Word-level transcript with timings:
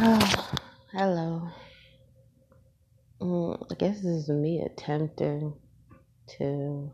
Oh, 0.00 0.50
hello. 0.92 1.48
Mm, 3.20 3.66
I 3.68 3.74
guess 3.74 3.96
this 3.96 4.06
is 4.06 4.28
me 4.28 4.64
attempting 4.64 5.54
to 6.38 6.92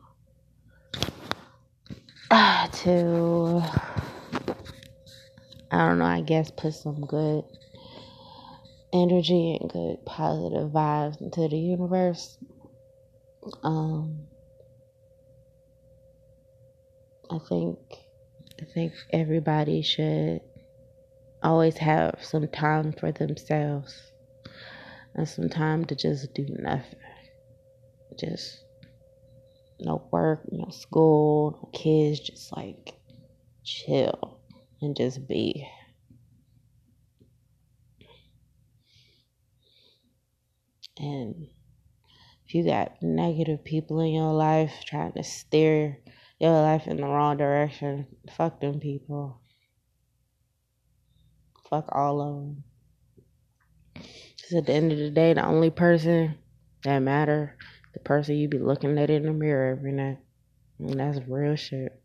uh, 2.30 2.66
to 2.72 3.62
I 5.70 5.86
don't 5.86 5.98
know. 5.98 6.06
I 6.06 6.22
guess 6.22 6.50
put 6.50 6.72
some 6.72 7.04
good 7.04 7.44
energy 8.94 9.58
and 9.60 9.68
good 9.68 9.98
positive 10.06 10.70
vibes 10.70 11.20
into 11.20 11.46
the 11.46 11.58
universe. 11.58 12.38
Um, 13.62 14.28
I 17.30 17.38
think 17.50 17.78
I 18.62 18.64
think 18.72 18.94
everybody 19.12 19.82
should 19.82 20.40
always 21.44 21.76
have 21.76 22.16
some 22.22 22.48
time 22.48 22.92
for 22.92 23.12
themselves 23.12 24.10
and 25.14 25.28
some 25.28 25.48
time 25.48 25.84
to 25.84 25.94
just 25.94 26.32
do 26.34 26.46
nothing. 26.48 26.98
Just 28.18 28.64
no 29.78 30.08
work, 30.10 30.40
no 30.50 30.70
school, 30.70 31.58
no 31.62 31.70
kids, 31.78 32.20
just 32.20 32.56
like 32.56 32.94
chill 33.62 34.40
and 34.80 34.96
just 34.96 35.28
be. 35.28 35.68
And 40.96 41.48
if 42.46 42.54
you 42.54 42.64
got 42.64 43.02
negative 43.02 43.64
people 43.64 44.00
in 44.00 44.14
your 44.14 44.32
life 44.32 44.72
trying 44.86 45.12
to 45.12 45.24
steer 45.24 45.98
your 46.40 46.52
life 46.52 46.86
in 46.86 46.96
the 46.96 47.02
wrong 47.02 47.36
direction, 47.36 48.06
fuck 48.36 48.60
them 48.60 48.80
people. 48.80 49.40
Fuck 51.74 51.88
all 51.90 52.20
of 52.20 52.34
them. 52.36 52.62
Because 53.94 54.52
at 54.58 54.66
the 54.66 54.74
end 54.74 54.92
of 54.92 54.98
the 54.98 55.10
day, 55.10 55.32
the 55.32 55.44
only 55.44 55.70
person 55.70 56.36
that 56.84 57.00
matter, 57.00 57.56
the 57.94 57.98
person 57.98 58.36
you 58.36 58.46
be 58.46 58.60
looking 58.60 58.96
at 58.96 59.10
in 59.10 59.24
the 59.24 59.32
mirror 59.32 59.72
every 59.76 59.90
night. 59.90 60.18
And 60.78 61.00
that's 61.00 61.18
real 61.26 61.56
shit. 61.56 62.00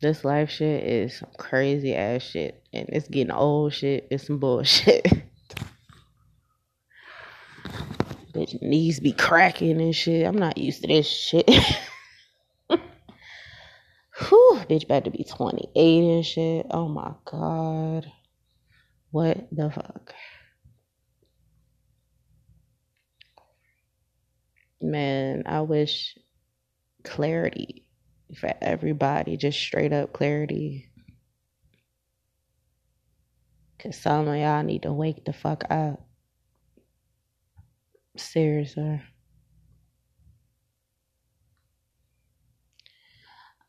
This 0.00 0.24
life 0.24 0.48
shit 0.48 0.84
is 0.84 1.18
some 1.18 1.28
crazy 1.36 1.94
ass 1.94 2.22
shit. 2.22 2.64
And 2.72 2.88
it's 2.88 3.08
getting 3.08 3.30
old 3.30 3.74
shit. 3.74 4.08
It's 4.10 4.26
some 4.26 4.38
bullshit. 4.38 5.04
Bitch 8.32 8.62
knees 8.62 9.00
be 9.00 9.12
cracking 9.12 9.82
and 9.82 9.94
shit. 9.94 10.26
I'm 10.26 10.38
not 10.38 10.56
used 10.56 10.80
to 10.80 10.88
this 10.88 11.06
shit. 11.06 11.46
Whew, 14.28 14.60
bitch 14.70 14.88
to 15.04 15.10
be 15.10 15.24
28 15.24 16.14
and 16.16 16.26
shit. 16.26 16.66
Oh 16.70 16.88
my 16.88 17.14
god. 17.24 18.10
What 19.10 19.48
the 19.52 19.70
fuck? 19.70 20.14
Man, 24.80 25.44
I 25.46 25.62
wish 25.62 26.18
clarity 27.04 27.86
for 28.36 28.52
everybody, 28.60 29.36
just 29.36 29.58
straight 29.58 29.92
up 29.92 30.12
clarity. 30.12 30.90
Cause 33.78 33.96
some 33.98 34.28
of 34.28 34.36
y'all 34.36 34.62
need 34.62 34.82
to 34.84 34.92
wake 34.92 35.24
the 35.24 35.32
fuck 35.32 35.64
up. 35.70 36.06
Seriously. 38.16 39.02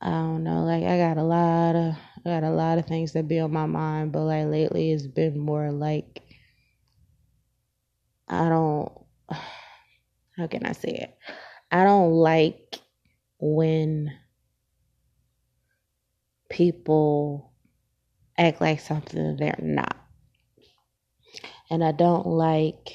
I 0.05 0.09
don't 0.09 0.43
know, 0.43 0.65
like 0.65 0.83
I 0.83 0.97
got 0.97 1.17
a 1.17 1.23
lot 1.23 1.77
of 1.77 1.95
I 2.25 2.29
got 2.29 2.43
a 2.43 2.49
lot 2.51 2.77
of 2.77 2.85
things 2.85 3.13
that 3.13 3.25
be 3.29 3.39
on 3.39 3.53
my 3.53 3.65
mind, 3.65 4.11
but 4.11 4.25
like 4.25 4.47
lately 4.47 4.91
it's 4.91 5.07
been 5.07 5.39
more 5.39 5.71
like 5.71 6.19
I 8.27 8.49
don't 8.49 8.91
how 10.37 10.47
can 10.49 10.65
I 10.65 10.73
say 10.73 10.89
it? 10.89 11.17
I 11.71 11.85
don't 11.85 12.11
like 12.11 12.79
when 13.39 14.11
people 16.49 17.53
act 18.37 18.59
like 18.59 18.81
something 18.81 19.37
they're 19.37 19.55
not. 19.61 19.95
And 21.69 21.81
I 21.81 21.93
don't 21.93 22.27
like 22.27 22.89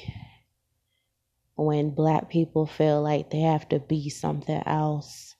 when 1.55 1.89
black 1.89 2.29
people 2.29 2.67
feel 2.67 3.01
like 3.01 3.31
they 3.31 3.39
have 3.39 3.67
to 3.69 3.79
be 3.79 4.09
something 4.09 4.61
else 4.67 5.35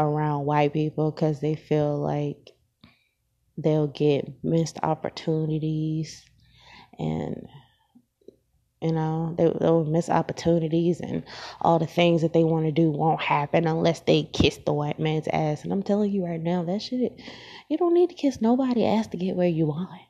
around 0.00 0.46
white 0.46 0.72
people 0.72 1.10
because 1.10 1.40
they 1.40 1.54
feel 1.54 1.98
like 1.98 2.50
they'll 3.56 3.88
get 3.88 4.26
missed 4.42 4.78
opportunities 4.82 6.24
and 6.98 7.46
you 8.80 8.92
know 8.92 9.34
they, 9.36 9.52
they'll 9.60 9.84
miss 9.84 10.08
opportunities 10.08 11.00
and 11.00 11.22
all 11.60 11.78
the 11.78 11.86
things 11.86 12.22
that 12.22 12.32
they 12.32 12.44
want 12.44 12.64
to 12.64 12.72
do 12.72 12.90
won't 12.90 13.20
happen 13.20 13.66
unless 13.66 14.00
they 14.00 14.22
kiss 14.22 14.58
the 14.64 14.72
white 14.72 14.98
man's 14.98 15.28
ass. 15.28 15.62
And 15.64 15.72
i'm 15.72 15.82
telling 15.82 16.10
you 16.10 16.24
right 16.24 16.40
now 16.40 16.62
that 16.64 16.80
shit 16.80 17.20
you 17.68 17.76
don't 17.76 17.94
need 17.94 18.08
to 18.08 18.14
kiss 18.14 18.40
nobody 18.40 18.84
ass 18.86 19.08
to 19.08 19.16
get 19.16 19.36
where 19.36 19.48
you 19.48 19.66
want. 19.66 20.00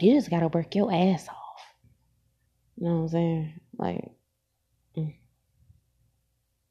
You 0.00 0.14
just 0.14 0.30
gotta 0.30 0.48
work 0.48 0.74
your 0.74 0.92
ass 0.92 1.28
off. 1.28 1.62
You 2.76 2.88
know 2.88 2.96
what 2.96 3.02
i'm 3.02 3.08
saying? 3.08 3.60
Like 3.78 4.10
mm. 4.96 5.14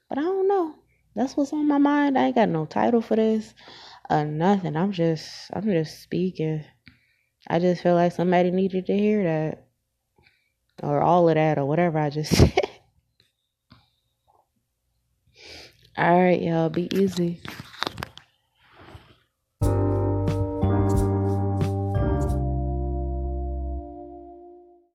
but 0.10 0.18
i 0.18 0.22
don't 0.22 0.48
know 0.48 0.76
that's 1.16 1.38
what's 1.38 1.54
on 1.54 1.68
my 1.68 1.78
mind. 1.78 2.18
I 2.18 2.26
ain't 2.26 2.36
got 2.36 2.50
no 2.50 2.66
title 2.66 3.02
for 3.02 3.16
this 3.16 3.54
or 4.10 4.26
nothing. 4.26 4.76
I'm 4.76 4.92
just 4.92 5.50
I'm 5.54 5.64
just 5.64 6.02
speaking. 6.02 6.64
I 7.48 7.60
just 7.60 7.84
feel 7.84 7.96
like 7.96 8.12
somebody 8.12 8.52
needed 8.52 8.88
to 8.88 8.98
hear 8.98 9.24
that. 9.24 9.68
Or 10.84 11.02
all 11.02 11.30
of 11.30 11.36
that 11.36 11.58
or 11.58 11.66
whatever 11.66 12.00
I 12.00 12.10
just 12.10 12.36
said. 12.38 12.70
Alright, 15.98 16.42
y'all, 16.42 16.70
be 16.70 16.90
easy. 16.96 17.42